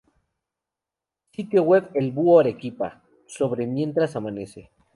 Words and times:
Sitio 1.31 1.61
web 1.61 1.91
El 1.93 2.11
Búho, 2.11 2.39
Arequipa, 2.39 3.03
sobre 3.27 3.67
"Mientras 3.67 4.15
amanece". 4.15 4.71